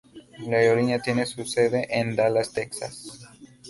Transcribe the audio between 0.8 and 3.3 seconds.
tiene su sede en Dallas, Texas.